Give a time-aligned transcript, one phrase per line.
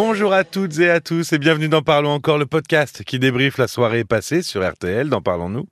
[0.00, 3.58] Bonjour à toutes et à tous et bienvenue dans Parlons encore, le podcast qui débriefe
[3.58, 5.66] la soirée passée sur RTL dans Parlons-nous.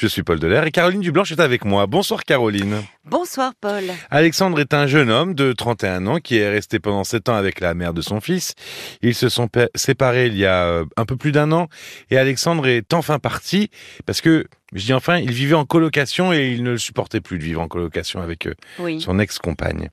[0.00, 1.88] Je suis Paul Delair et Caroline Dublanche est avec moi.
[1.88, 2.84] Bonsoir Caroline.
[3.04, 3.82] Bonsoir Paul.
[4.10, 7.58] Alexandre est un jeune homme de 31 ans qui est resté pendant 7 ans avec
[7.58, 8.54] la mère de son fils.
[9.02, 11.66] Ils se sont séparés il y a euh, un peu plus d'un an
[12.12, 13.70] et Alexandre est enfin parti
[14.06, 17.38] parce que je dis enfin, il vivait en colocation et il ne le supportait plus
[17.38, 19.88] de vivre en colocation avec euh, son ex-compagne.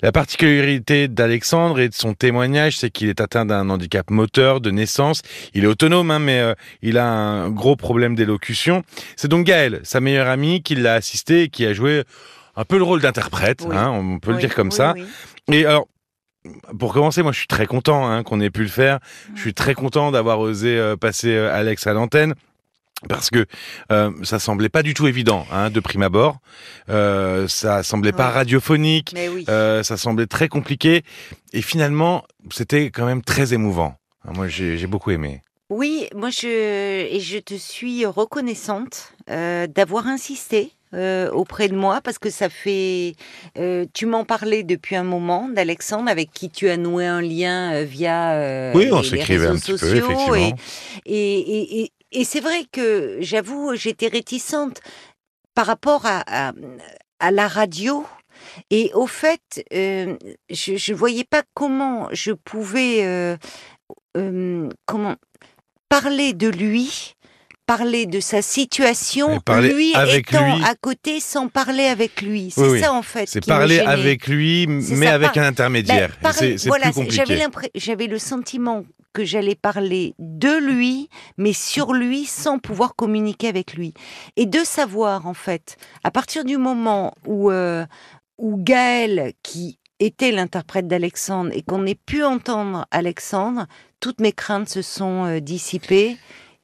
[0.00, 4.70] La particularité d'Alexandre et de son témoignage, c'est qu'il est atteint d'un handicap moteur de
[4.70, 5.20] naissance.
[5.52, 8.84] Il est autonome, hein, mais euh, il a un gros problème d'élocution.
[9.16, 12.04] C'est donc Gaël, sa meilleure amie, qui l'a assisté et qui a joué
[12.56, 14.94] un peu le rôle d'interprète, hein, on peut le dire comme ça.
[15.52, 15.88] Et alors,
[16.78, 18.98] pour commencer, moi je suis très content hein, qu'on ait pu le faire.
[19.34, 22.34] Je suis très content d'avoir osé euh, passer Alex à l'antenne
[23.08, 23.46] parce que
[23.92, 26.38] euh, ça semblait pas du tout évident hein, de prime abord.
[26.88, 29.14] Euh, ça semblait pas radiophonique.
[29.48, 31.02] Euh, ça semblait très compliqué.
[31.52, 33.96] Et finalement, c'était quand même très émouvant.
[34.24, 35.42] Moi, j'ai beaucoup aimé.
[35.68, 42.00] Oui, moi je et je te suis reconnaissante euh, d'avoir insisté euh, auprès de moi
[42.00, 43.14] parce que ça fait.
[43.58, 47.82] Euh, tu m'en parlais depuis un moment d'Alexandre avec qui tu as noué un lien
[47.82, 50.34] via oui, on s'écrivait un petit peu, effectivement.
[50.36, 50.54] et,
[51.04, 54.80] et, et, et c'est vrai que j'avoue, j'étais réticente
[55.54, 56.52] par rapport à,
[57.18, 58.06] à, la radio.
[58.70, 63.36] Et au fait, je ne voyais pas comment je pouvais
[64.16, 65.16] euh, comment
[65.88, 67.14] parler de lui,
[67.66, 72.52] parler de sa situation, lui étant à côté sans parler avec lui.
[72.54, 73.28] C'est ça en fait.
[73.28, 76.16] C'est parler avec lui, mais avec un intermédiaire.
[76.22, 77.46] Ben, c'est plus compliqué.
[77.74, 83.72] J'avais le sentiment que j'allais parler de lui, mais sur lui, sans pouvoir communiquer avec
[83.72, 83.94] lui.
[84.36, 87.86] Et de savoir, en fait, à partir du moment où, euh,
[88.36, 93.66] où Gaël, qui était l'interprète d'Alexandre, et qu'on ait pu entendre Alexandre,
[94.00, 96.16] toutes mes craintes se sont euh, dissipées.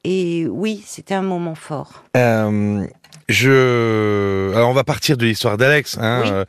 [0.04, 2.04] Et oui, c'était un moment fort.
[2.16, 2.84] Euh,
[3.28, 6.44] je, alors on va partir de l'histoire d'Alex, hein,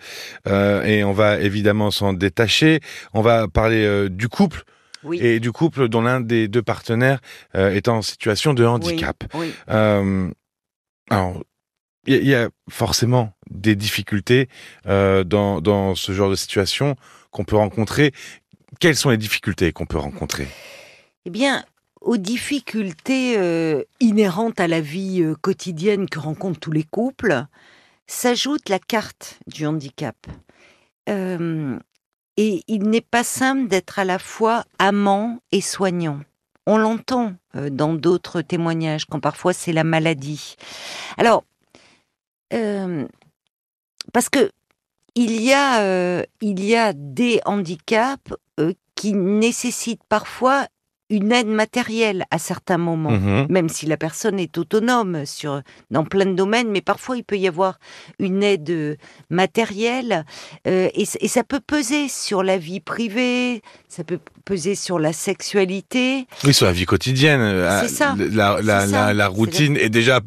[0.83, 2.79] et on va évidemment s'en détacher.
[3.13, 4.63] On va parler du couple
[5.11, 7.19] et du couple dont l'un des deux partenaires
[7.55, 9.23] euh, est en situation de handicap.
[9.69, 10.29] Euh,
[11.09, 11.43] alors,
[12.05, 14.49] il y, a forcément des difficultés
[14.87, 16.95] euh, dans, dans ce genre de situation
[17.31, 18.11] qu'on peut rencontrer.
[18.79, 20.47] Quelles sont les difficultés qu'on peut rencontrer?
[21.25, 21.63] Eh bien,
[22.01, 23.37] aux difficultés
[24.01, 27.45] inhérentes à la vie quotidienne que rencontrent tous les couples,
[28.07, 30.17] s'ajoute la carte du handicap.
[32.37, 36.19] Et il n'est pas simple d'être à la fois amant et soignant.
[36.65, 40.55] On l'entend euh, dans d'autres témoignages, quand parfois c'est la maladie.
[41.17, 41.43] Alors,
[42.53, 43.05] euh,
[44.11, 44.51] parce que
[45.15, 48.33] il y a, euh, il y a des handicaps
[48.95, 50.67] qui nécessitent parfois
[51.09, 56.03] une aide matérielle à certains moments, mmh même si la personne est autonome sur, dans
[56.03, 57.77] plein de domaines, mais parfois il peut y avoir
[58.19, 58.95] une aide euh,
[59.29, 60.25] matérielle
[60.65, 66.25] euh, et, ça peut peser sur la vie privée, ça peut peser sur la sexualité.
[66.45, 67.41] Oui, sur la vie quotidienne.
[67.41, 68.15] Euh, c'est ça.
[68.17, 70.21] La, la, la, routine est déjà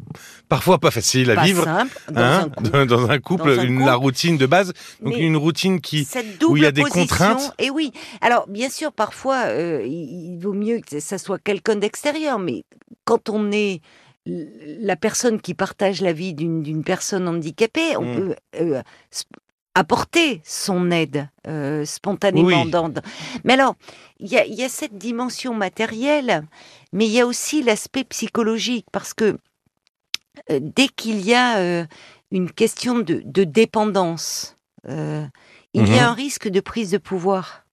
[0.49, 3.95] parfois pas facile à vivre simple, dans, hein, un couple, dans, un couple, une, la
[3.95, 6.07] routine de base, donc une routine qui
[6.47, 7.53] où il y a des contraintes.
[7.59, 7.91] Et oui,
[8.21, 12.63] alors bien sûr, parfois euh, il, vaut mieux que ça soit quelqu'un d'extérieur, mais
[13.05, 13.81] quand on est
[14.25, 18.15] la personne qui partage la vie d'une personne handicapée, on mm.
[18.15, 18.81] peut euh,
[19.77, 22.65] apporter son aide euh, spontanément.
[22.65, 22.91] Dans,
[23.43, 23.75] Mais alors,
[24.19, 26.43] il y a, cette dimension matérielle,
[26.91, 29.37] mais il y a aussi l'aspect psychologique, parce que
[30.49, 31.85] euh, dès qu'il y a euh,
[32.31, 35.25] une question de, dépendance, euh,
[35.73, 36.09] il y a mhm.
[36.09, 37.63] un risque de prise de pouvoir.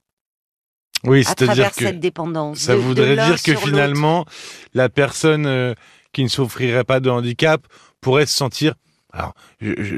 [1.05, 2.59] Oui, c'est-à-dire que cette dépendance.
[2.59, 4.25] Ça voudrait dire que finalement,
[4.73, 5.75] la personne
[6.13, 7.67] qui ne souffrirait pas de handicap
[8.01, 8.75] pourrait se sentir
[9.15, 9.35] alors,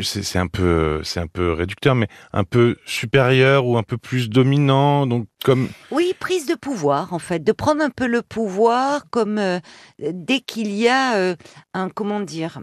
[0.03, 4.29] c'est un peu, c'est un peu réducteur, mais un peu supérieur ou un peu plus
[4.29, 5.71] dominant, donc comme.
[5.91, 9.59] Oui, prise de pouvoir en fait, de prendre un peu le pouvoir, comme euh,
[9.99, 11.35] dès qu'il y a euh,
[11.73, 12.61] un, comment dire,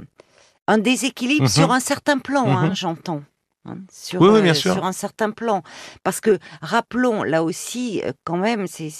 [0.67, 1.73] un déséquilibre sur mhm.
[1.73, 2.75] un certain plan, hein, mhm.
[2.75, 3.23] j'entends.
[3.65, 4.73] Hein, sur, oui, bien euh, sûr.
[4.73, 5.63] sur un certain plan.
[6.03, 8.91] Parce que rappelons là aussi, quand même, c'est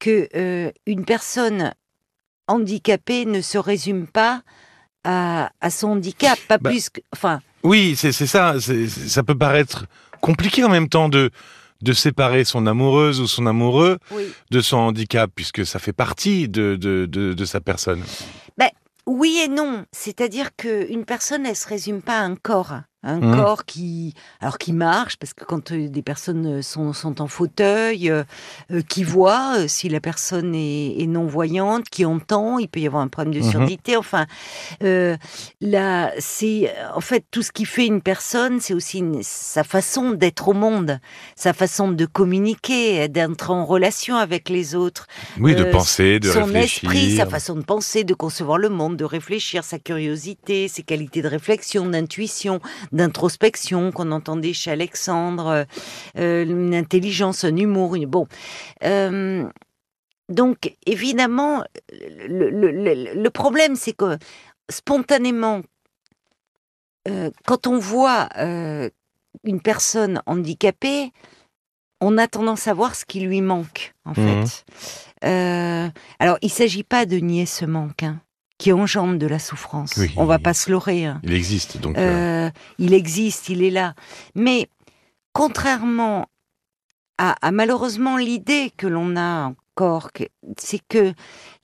[0.00, 1.72] que une personne
[2.48, 4.42] handicapée ne se résume pas
[5.04, 7.00] à, son handicap, pas bah, plus que.
[7.12, 7.40] Enfin.
[7.62, 8.54] Oui, c'est ça.
[8.60, 9.86] Ça peut paraître
[10.20, 11.30] compliqué en même temps de
[11.82, 13.98] de séparer son amoureuse ou son amoureux
[14.50, 18.02] de son handicap, puisque ça fait partie de, de, de, sa personne.
[18.58, 18.68] Ben,
[19.06, 19.84] oui et non.
[19.92, 22.74] C'est-à-dire qu'une personne, elle se résume pas à un corps.
[23.02, 23.34] Un Mhm.
[23.34, 27.28] corps qui, alors qui marche, parce que quand euh, des personnes euh, sont, sont en
[27.28, 28.24] fauteuil, euh,
[28.88, 32.86] qui voit euh, si la personne est, est non voyante, qui entend, il peut y
[32.86, 33.50] avoir un problème de Mhm.
[33.50, 33.96] surdité.
[33.96, 34.26] Enfin,
[35.60, 40.10] là, c'est en fait tout ce qui fait une personne, c'est aussi une- sa façon
[40.12, 40.98] d'être au monde,
[41.36, 45.06] sa façon de communiquer, d'être en relation avec les autres
[45.38, 46.90] Oui, de penser, de son réfléchir.
[46.90, 51.22] esprit, sa façon de penser, de concevoir le monde, de réfléchir, sa curiosité, ses qualités
[51.22, 52.60] de réflexion, d'intuition,
[52.92, 55.64] d'introspection qu'on entendait chez Alexandre, euh,
[56.18, 58.06] euh, une intelligence, un humour, une...
[58.06, 58.26] bon.
[58.84, 59.46] Euh,
[60.28, 64.16] donc évidemment, le, le- le- le problème c'est que
[64.70, 65.62] spontanément,
[67.08, 68.28] euh, quand on voit
[69.44, 71.12] une personne handicapée,
[72.00, 74.46] on a tendance à voir ce qui lui manque, en Mhm.
[74.46, 74.64] fait.
[75.24, 75.88] Euh,
[76.18, 78.20] alors, il s'agit pas de nier ce manque, hein,
[78.60, 79.94] qui engendre de la souffrance.
[79.96, 80.12] Oui.
[80.18, 81.06] On va pas se leurrer.
[81.06, 81.18] hein.
[81.24, 81.96] Il existe, donc.
[81.96, 83.94] euh, Euh, il existe, il est là.
[84.34, 84.68] Mais
[85.32, 86.26] contrairement
[87.16, 90.10] à, à malheureusement l'idée que l'on a encore,
[90.58, 91.14] c'est que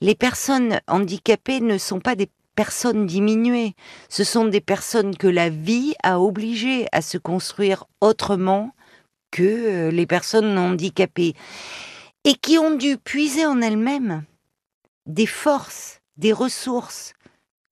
[0.01, 3.75] les personnes handicapées ne sont pas des personnes diminuées.
[4.09, 8.71] Ce sont des personnes que la vie a obligées à se construire autrement
[9.29, 11.35] que euh, les personnes non handicapées
[12.23, 14.23] et qui ont dû puiser en elles-mêmes
[15.05, 17.13] des forces, des ressources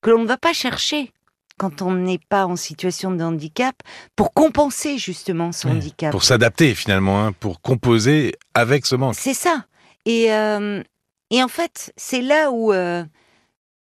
[0.01, 1.12] que l'on ne va pas chercher
[1.57, 3.75] quand on n'est pas en situation de handicap
[4.15, 6.12] pour compenser justement son handicap.
[6.12, 9.15] pour s'adapter finalement, hein, pour composer avec ce manque.
[9.15, 9.65] C'est ça.
[10.06, 10.83] Et, euh,
[11.31, 13.03] et en fait, c'est là où euh,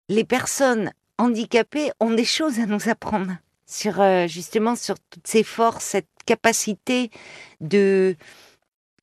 [0.09, 3.31] les personnes handicapées ont des choses à nous apprendre
[3.65, 7.11] sur euh, justement sur toutes ces forces, cette capacité
[7.61, 8.15] de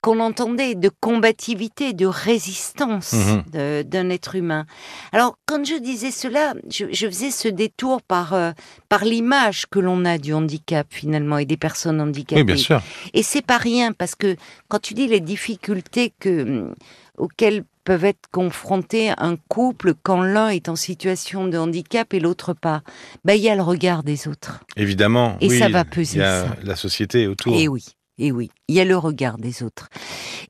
[0.02, 3.82] qu'on entendait de combativité, de résistance Mhm.
[3.84, 4.66] d'un être humain.
[5.12, 8.50] Alors, quand je disais cela, je, je faisais ce détour par euh,
[8.88, 12.40] par l'image que l'on a du handicap finalement et des personnes handicapées.
[12.42, 12.82] Oui, bien sûr.
[13.14, 14.36] Et c'est pas rien parce que
[14.68, 16.74] quand tu dis les difficultés que hum,
[17.16, 22.54] auxquelles peuvent être confrontés un couple quand l'un est en situation de handicap et l'autre
[22.54, 22.82] pas,
[23.24, 24.60] ben il y a le regard des autres.
[24.76, 25.36] Évidemment.
[25.40, 26.56] Et oui, ça va peser, Il y a ça.
[26.62, 27.56] la société autour.
[27.56, 27.84] Et oui,
[28.18, 29.88] et oui, il y a le regard des autres.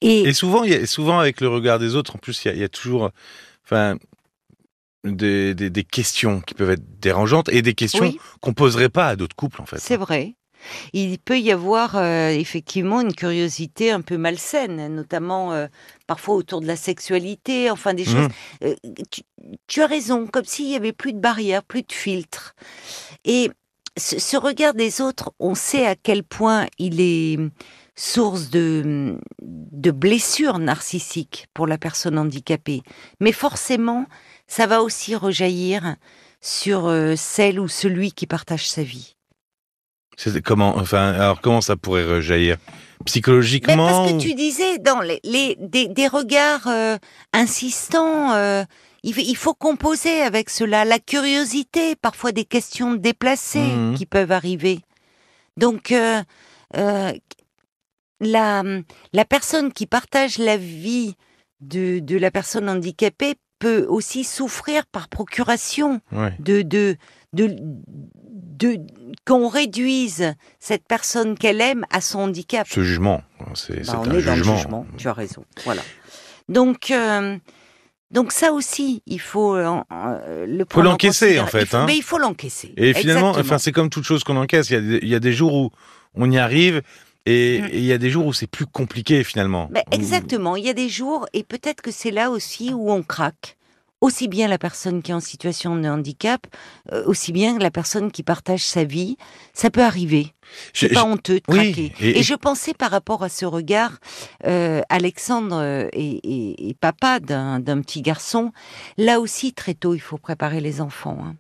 [0.00, 2.58] Et, Et souvent, y a, souvent avec le regard des autres, en plus, il y
[2.58, 3.10] y a toujours,
[3.64, 3.96] enfin,
[5.04, 9.08] des, des, des questions qui peuvent être dérangeantes et des questions oui, qu'on poserait pas
[9.08, 9.78] à d'autres couples, en fait.
[9.78, 10.34] c'est vrai.
[10.92, 15.66] Il peut y avoir euh, effectivement une curiosité un peu malsaine, notamment euh,
[16.06, 18.14] parfois autour de la sexualité, enfin des choses.
[18.14, 18.30] Mhm.
[18.64, 18.74] Euh,
[19.10, 19.22] tu,
[19.66, 22.54] tu as raison, comme s'il y avait plus de barrières, plus de filtres.
[23.24, 23.50] Et
[23.96, 27.38] ce, ce regard des autres, on sait à quel point il est
[27.94, 32.82] source de, de blessures narcissiques pour la personne handicapée.
[33.20, 34.06] Mais forcément,
[34.46, 35.96] ça va aussi rejaillir
[36.40, 39.16] sur euh, celle ou celui qui partage sa vie.
[40.44, 42.56] Comment, enfin, alors comment ça pourrait rejaillir?
[42.68, 46.96] Mais psychologiquement parce que tu disais dans les, les- des, des regards euh,
[47.32, 48.64] insistants, euh,
[49.02, 53.94] il, faut composer avec cela, la curiosité, parfois des questions déplacées Mhm.
[53.96, 54.80] qui peuvent arriver.
[55.56, 56.22] Donc euh,
[56.76, 57.12] euh,
[58.20, 58.62] la,
[59.12, 61.16] la personne qui partage la vie
[61.60, 66.34] de, de la personne handicapée peut aussi souffrir par procuration Ouais.
[66.40, 66.96] de, de,
[67.32, 68.80] de, de-
[69.26, 72.66] qu'on réduise cette personne qu'elle aime à son handicap.
[72.68, 73.22] Ce jugement,
[73.54, 74.56] c'est Bah, un jugement.
[74.56, 75.44] jugement, tu as raison.
[75.64, 75.82] Voilà.
[76.48, 77.38] Donc, euh,
[78.12, 81.76] donc ça aussi, il faut euh, euh, le prendre en l'encaisser, en fait, Il faut-
[81.78, 81.84] hein.
[81.86, 82.72] Mais il faut l'encaisser.
[82.76, 83.54] Et finalement, Exactement.
[83.54, 84.70] enfin, c'est comme toute chose qu'on encaisse.
[84.70, 85.70] Il y, a des, il y a des jours où
[86.14, 86.82] on y arrive
[87.24, 87.64] et, Mm.
[87.72, 89.70] et il y a des jours où c'est plus compliqué finalement.
[89.90, 90.56] Exactement.
[90.56, 93.56] Il y a des jours, et peut-être que c'est là aussi où on craque.
[94.02, 96.44] Aussi bien la personne qui est en situation de handicap,
[96.92, 99.16] euh, aussi bien la personne qui partage sa vie.
[99.54, 100.34] Ça peut arriver.
[100.74, 101.92] C'est pas honteux de oui, craquer.
[102.00, 103.92] et- et, et- je pensais par rapport à ce regard,
[104.44, 108.50] euh, Alexandre euh, est papa d'un petit garçon.
[108.98, 111.18] Là aussi, très tôt, il faut préparer les enfants.
[111.24, 111.36] hein.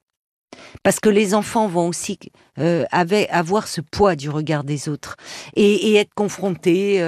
[0.84, 2.16] Parce que les enfants vont aussi
[2.58, 5.16] euh, avec, avoir ce poids du regard des autres
[5.56, 7.02] et, et être confrontés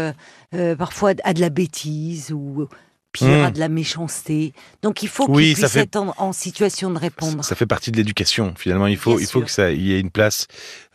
[0.79, 2.67] parfois à de la bêtise ou
[3.15, 3.45] pire Mm.
[3.47, 4.53] à de la méchanceté.
[4.83, 7.43] Donc il faut Oui, qu'ils puissent fait- être en, en situation de répondre.
[7.43, 8.53] Ça fait partie de l'éducation.
[8.59, 10.47] Finalement, il faut, Bien il faut que ça, il y ait une place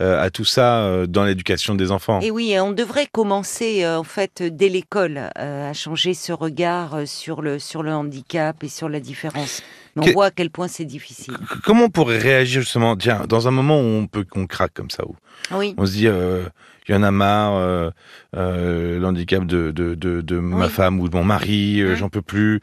[0.01, 2.19] euh, à tout ça euh, dans l'éducation des enfants.
[2.21, 7.41] Et oui, on devrait commencer euh, en fait dès l'école à changer ce regard sur
[7.41, 9.63] le sur le handicap et sur la différence.
[9.95, 11.35] Mais Que- on voit à quel point c'est difficile.
[11.63, 14.91] Comment on pourrait réagir justement, tiens, dans un moment où on peut qu'on craque comme
[14.91, 15.15] ça, où
[15.57, 16.07] Oui, on se dit,
[16.89, 17.89] il y en a marre, euh,
[18.35, 22.21] euh, l'handicap de, de, de, de ma femme ou de mon mari, euh, j'en peux
[22.21, 22.59] plus.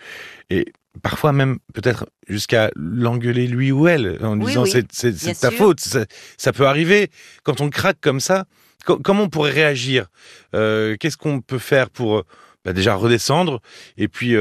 [0.51, 5.59] Et parfois même peut-être jusqu'à l'engueuler lui ou elle en disant c'est ta sûr.
[5.59, 5.81] faute.
[5.81, 6.05] Ça,
[6.37, 7.11] ça peut arriver
[7.45, 8.47] quand on craque comme ça.
[8.85, 10.07] co- comment on pourrait réagir?
[10.53, 12.25] Qu'est-ce qu'on peut faire pour
[12.65, 13.61] bah, déjà redescendre
[13.97, 14.35] et puis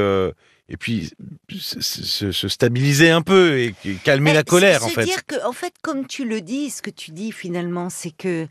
[0.68, 1.12] et puis
[1.60, 5.04] se, se- se stabiliser un peu et, et calmer Mais la colère se en fait?
[5.04, 8.48] dire que, en fait, comme tu le dis, ce que tu dis finalement, c'est que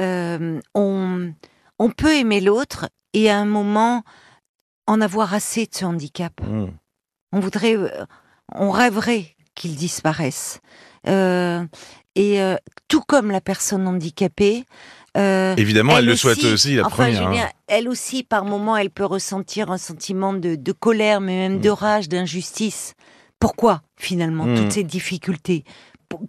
[0.00, 1.32] euh, on,
[1.78, 4.02] on peut aimer l'autre et à un moment
[4.86, 6.32] en avoir assez de ce handicap.
[6.42, 6.66] Mmh.
[7.32, 7.88] On voudrait, euh,
[8.54, 10.60] on rêverait qu'il disparaisse.
[11.08, 11.64] Euh,
[12.14, 12.56] et euh,
[12.88, 14.64] tout comme la personne handicapée.
[15.16, 17.28] euh, Évidemment, elle, elle le souhaite aussi, la enfin, première.
[17.46, 17.48] hein.
[17.68, 21.60] elle aussi, par moments, elle peut ressentir un sentiment de, de colère, mais même Mm.
[21.62, 22.94] de rage, d'injustice.
[23.38, 25.64] Pourquoi, finalement, toutes ces difficultés?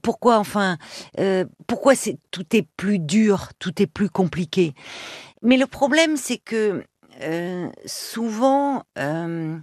[0.02, 0.78] Pourquoi, enfin,
[1.20, 4.74] euh, pourquoi c'est tout est plus dur, tout est plus compliqué?
[5.42, 6.84] Mais le problème, c'est que
[7.22, 9.58] euh, souvent, euh,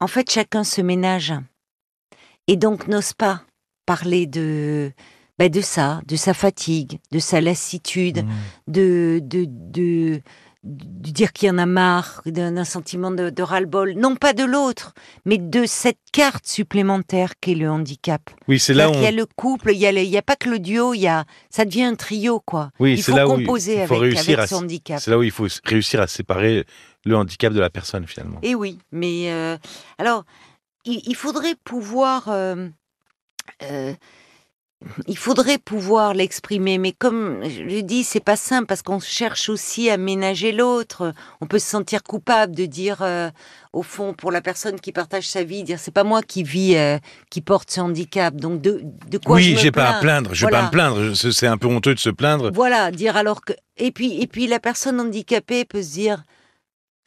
[0.00, 1.34] en fait, chacun se ménage
[2.46, 3.42] et donc n'ose pas
[3.86, 4.92] parler de
[5.38, 8.28] ben, de ça, de sa fatigue, de sa lassitude, Mmh.
[8.68, 10.20] de, de, de,
[10.62, 14.44] de dire qu'il y en a marre, d'un sentiment de, de ras-le-bol, non pas de
[14.44, 14.92] l'autre,
[15.24, 18.20] mais de cette carte supplémentaire qu'est le handicap.
[18.46, 20.18] Oui, c'est là où qu'il y a le couple, il y a, le- il y
[20.18, 22.70] a pas que le duo, il y a, ça devient un trio, quoi.
[22.78, 25.00] Oui, il faut là où composer il faut avec, réussir avec à son handicap.
[25.00, 26.66] c'est là où il faut réussir à séparer
[27.06, 28.38] le handicap de la personne finalement.
[28.42, 29.56] Et oui, mais euh,
[29.96, 30.24] alors,
[30.84, 32.68] il, il faudrait pouvoir, euh,
[33.62, 33.94] euh,
[35.06, 39.48] il faudrait pouvoir l'exprimer, mais comme je le dis, c'est pas simple parce qu'on cherche
[39.50, 41.12] aussi à ménager l'autre.
[41.42, 43.30] On peut se sentir coupable de dire, euh,
[43.74, 46.76] au fond, pour la personne qui partage sa vie, dire c'est pas moi qui vis,
[46.76, 46.98] euh,
[47.30, 48.34] qui porte ce handicap.
[48.36, 50.58] Donc de, de quoi je oui, j'ai pas à plaindre, je vais Voilà.
[50.60, 51.14] pas me plaindre.
[51.14, 52.50] C'est un peu honteux de se plaindre.
[52.54, 56.22] Voilà, dire alors que et puis et puis la personne handicapée peut se dire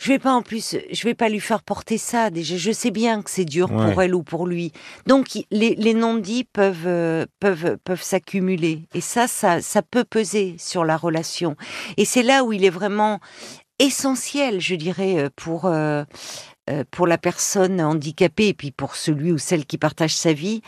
[0.03, 2.91] je vais pas en plus je vais pas lui faire porter ça déjà je sais
[2.91, 3.91] bien que c'est dur Ouais.
[3.91, 4.71] pour elle ou pour lui.
[5.07, 10.55] Donc les, les non-dits peuvent euh, peuvent peuvent s'accumuler et ça ça ça peut peser
[10.59, 11.55] sur la relation.
[11.97, 13.19] Et c'est là où il est vraiment
[13.79, 16.05] essentiel, je dirais euh, pour euh, euh,
[16.91, 20.61] pour la personne handicapée et puis pour celui ou celle qui partage sa vie,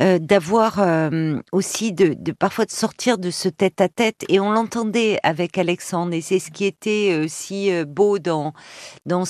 [0.00, 4.24] euh, d'avoir euh, aussi de, parfois de sortir de ce tête-à-tête.
[4.28, 8.52] Et on l'entendait avec Alexandre, et c'est ce qui était euh, beau dans
[9.06, 9.24] dans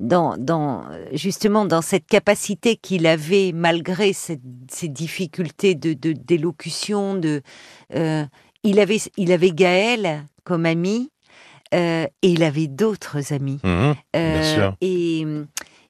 [0.00, 7.20] dans, dans justement dans cette capacité qu'il avait malgré cette- ces difficultés de d'élocution
[7.94, 8.24] euh,
[8.62, 11.10] il avait il avait Gaël comme ami
[11.74, 14.76] euh, et il avait d'autres amis Mhm, Bien euh, sûr.
[14.80, 15.24] et,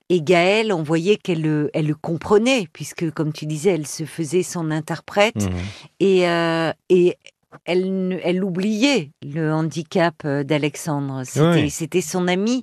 [0.08, 4.04] et Gaëlle, on voyait qu'elle le, elle le comprenait, puisque, comme tu disais, elle se
[4.04, 5.37] faisait son interprète.
[5.37, 5.50] Mhm.
[6.00, 7.16] Et, euh, et
[7.64, 11.22] elle, oubliait le handicap d'Alexandre.
[11.25, 12.02] C'était, Oui.
[12.02, 12.62] son ami.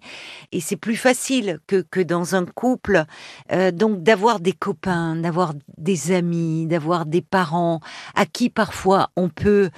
[0.51, 3.03] Et c'est plus facile que, que dans un couple,
[3.51, 7.79] euh, donc d'avoir des copains, d'avoir des amis, d'avoir des parents
[8.15, 9.69] à qui parfois on peut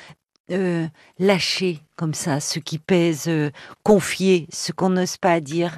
[0.51, 0.87] euh,
[1.19, 3.51] lâcher comme ça ce qui pèse, euh,
[3.83, 5.77] confier ce qu'on n'ose pas dire.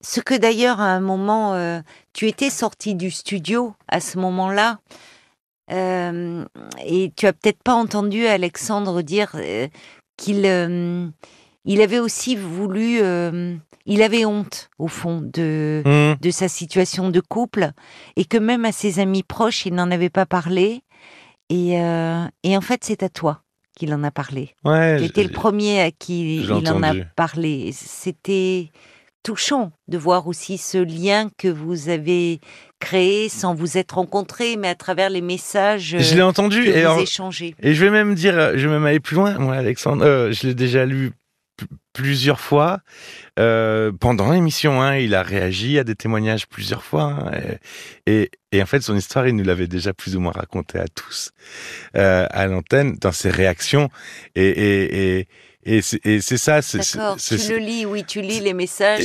[0.00, 1.80] Ce que d'ailleurs à un moment, euh,
[2.12, 4.80] tu étais sorti du studio à ce moment-là,
[5.70, 6.44] euh,
[6.84, 9.36] et tu as peut-être pas entendu Alexandre dire
[10.16, 11.12] qu'il
[11.68, 12.98] il avait aussi voulu,
[13.86, 16.16] il avait honte au fond de Mhm.
[16.20, 17.70] de sa situation de couple
[18.16, 20.82] et que même à ses amis proches, il n'en avait pas parlé.
[21.50, 21.74] Et,
[22.42, 23.42] et en fait, c'est à toi
[23.76, 24.50] qu'il en a parlé.
[24.64, 27.70] Ouais, Tu étais le premier à qui il en a parlé.
[27.72, 28.70] C'était
[29.22, 32.40] touchant de voir aussi ce lien que vous avez
[32.80, 36.72] créé sans vous être rencontrés, mais à travers les messages je l'ai entendu que et,
[36.72, 37.54] vous alors- échangez.
[37.60, 39.36] et je vais même dire, je vais même aller plus loin.
[39.38, 41.10] Moi, Alexandre, euh, je l'ai déjà lu
[41.96, 42.80] plusieurs fois
[43.38, 44.82] euh, pendant l'émission.
[44.82, 47.04] Hein, il a réagi à des témoignages plusieurs fois.
[47.04, 47.30] hein,
[48.06, 51.30] et, en fait, son histoire, il nous l'avait déjà plus ou moins racontée à tous
[51.96, 53.88] euh, à l'antenne dans ses réactions.
[54.34, 55.26] Et,
[55.66, 56.60] et, c'est ça.
[56.60, 59.02] D'accord, tu le lis, oui, tu lis les messages.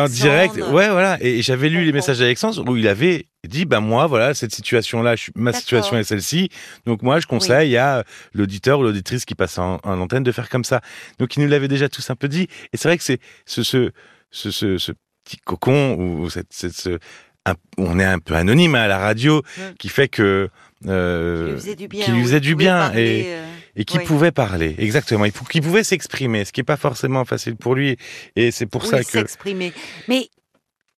[0.00, 1.16] En direct, ouais, voilà.
[1.20, 5.14] Et j'avais lu les messages d'Alexandre où il avait dit, ben moi, voilà, cette situation-là,
[5.36, 6.48] ma situation est celle-ci.
[6.86, 10.48] Donc moi, je conseille à l'auditeur ou l'auditrice qui passe en, en antenne de faire
[10.48, 10.80] comme ça.
[11.18, 12.48] Donc il nous l'avait déjà tous un peu dit.
[12.72, 13.90] Et c'est vrai que c'est ce, ce,
[14.30, 14.92] ce, ce, ce
[15.24, 16.98] petit cocon ou cette, cette- ce,
[17.46, 19.60] un- on est un peu anonyme à la radio, Mm.
[19.78, 20.48] qui fait que
[20.82, 22.04] Qui euh, lui faisait du bien.
[22.06, 23.44] qui faisait du bien et- euh,
[23.76, 24.04] et qui Oui.
[24.04, 27.96] pouvait parler, exactement, qui pouvait s'exprimer, ce qui est pas forcément facile pour lui.
[28.36, 29.72] Et c'est pour oui, ça que s'exprimer.
[30.08, 30.28] Mais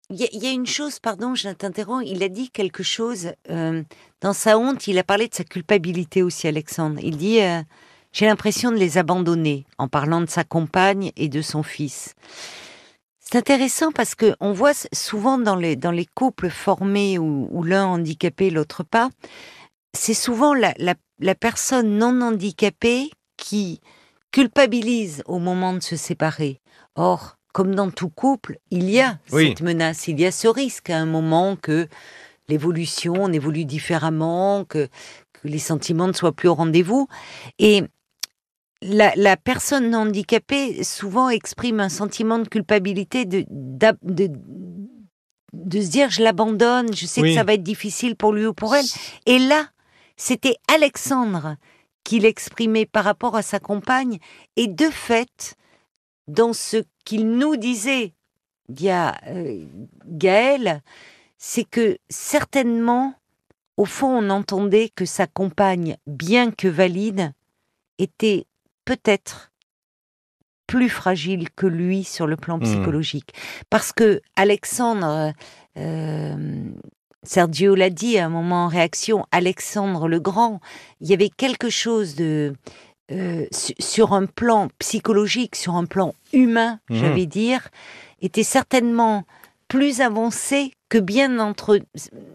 [0.10, 2.84] il y, a- il y a une chose, pardon, je t'interromps, il a dit quelque
[2.84, 3.82] chose, euh,
[4.22, 7.00] dans sa honte, il a parlé de sa culpabilité aussi, Alexandre.
[7.02, 7.62] Il dit, euh,
[8.14, 12.14] j'ai l'impression de les abandonner, en parlant de sa compagne et de son fils.
[13.20, 17.86] C'est intéressant parce que on voit souvent dans les, dans les couples formés où, l'un
[17.88, 19.10] handicapé, l'autre pas,
[19.98, 20.94] c'est souvent la, la,
[21.36, 23.82] personne non handicapée qui
[24.32, 26.62] culpabilise au moment de se séparer.
[26.96, 30.90] Or, comme dans tout couple, il y a cette menace, il y a ce risque
[30.90, 31.88] à un moment que
[32.50, 34.90] l'évolution, on évolue différemment, que,
[35.34, 37.08] que les sentiments ne soient plus au rendez-vous.
[37.60, 37.84] Et
[38.82, 44.30] la, personne handicapée souvent exprime un sentiment de culpabilité de, de,
[45.54, 48.54] de, se dire je l'abandonne, je sais que ça va être difficile pour lui ou
[48.54, 48.86] pour elle.
[49.26, 49.70] Et là,
[50.18, 51.58] c'était Alexandre
[52.04, 54.20] qui l'exprimait par rapport à sa compagne.
[54.56, 55.56] Et de fait,
[56.28, 58.14] dans ce qu'il nous disait,
[58.70, 59.66] il euh,
[60.06, 60.82] Gaël,
[61.38, 63.16] c'est que certainement,
[63.78, 67.34] au fond, on entendait que sa compagne, bien que valide,
[67.98, 68.46] était
[68.86, 69.52] peut-être
[70.68, 72.64] plus fragile que lui sur le plan hmm.
[72.64, 73.34] psychologique.
[73.70, 75.34] Parce que Alexandre,
[75.78, 76.72] euh,
[77.28, 80.60] Sergio l'a dit à un moment en réaction, Alexandre le Grand,
[81.02, 82.54] il y avait quelque chose de...
[83.12, 87.14] Euh, sur un plan psychologique, sur un plan humain, hmm.
[87.14, 87.70] vais dire,
[88.20, 89.26] était certainement
[89.68, 91.80] plus avancé que bien d'entre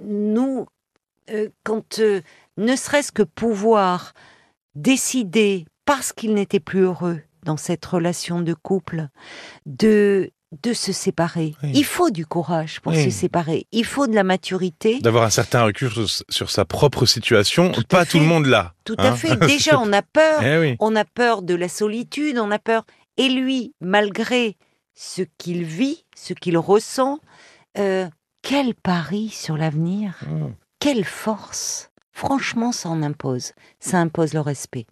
[0.05, 0.67] nous,
[1.31, 2.01] euh, quand
[2.57, 4.13] ne serait-ce que pouvoir
[4.77, 9.09] décider parce qu'il n'était plus heureux dans cette relation de couple,
[9.67, 10.31] de
[10.63, 11.55] de se séparer.
[11.63, 13.67] Il faut du courage pour se séparer.
[13.73, 14.99] Il faut de la maturité.
[15.01, 15.91] D'avoir un certain recul
[16.29, 17.73] sur, sa propre situation.
[17.89, 18.75] pas tout le monde là.
[18.85, 19.17] Tout à hein.
[19.17, 19.37] fait.
[19.47, 20.43] Déjà, on a peur.
[20.43, 22.39] Eh on a peur de la solitude.
[22.39, 22.85] On a peur.
[23.17, 24.57] Et lui, malgré
[24.95, 27.21] ce qu'il vit, ce qu'il ressent,
[27.79, 28.09] euh,
[28.43, 30.15] quel pari sur l'avenir?
[30.27, 30.53] Hmm.
[30.81, 31.91] Quelle force?
[32.13, 33.53] Franchement, ça en impose.
[33.79, 34.87] Ça impose le respect.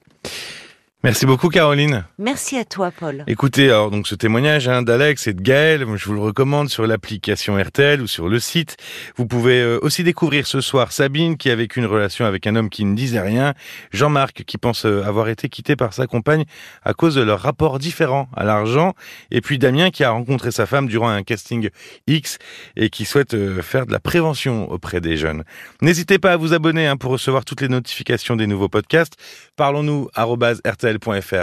[1.05, 2.05] Merci beaucoup Caroline.
[2.19, 3.23] Merci à toi Paul.
[3.28, 6.88] Écoutez alors donc ce témoignage hein, d'Alex et de Gaël, je vous le recommande sur
[6.88, 8.76] l'application RTL ou sur le site.
[9.17, 12.57] Vous pouvez euh, aussi découvrir ce soir Sabine qui a vécu une relation avec un
[12.57, 13.55] homme qui ne disait rien,
[13.93, 16.45] Jean-Marc qui pense euh, avoir été quitté par sa compagne
[16.83, 18.95] à cause de leur rapport différent à l'argent
[19.31, 21.71] et puis Damien qui a rencontré sa femme durant un casting
[22.09, 22.38] X
[22.75, 25.44] et qui souhaite euh, faire de la prévention auprès des jeunes.
[25.81, 29.14] N'hésitez pas à vous abonner hein, pour recevoir toutes les notifications des nouveaux podcasts.
[29.55, 30.88] Parlons-nous RTL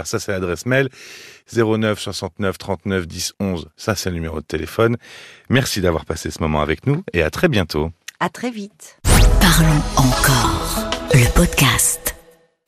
[0.04, 0.88] ça c'est l'adresse mail.
[1.54, 4.96] 09 69 39 10 11, ça c'est le numéro de téléphone.
[5.48, 7.90] Merci d'avoir passé ce moment avec nous et à très bientôt.
[8.18, 8.98] À très vite.
[9.40, 12.15] Parlons encore, le podcast.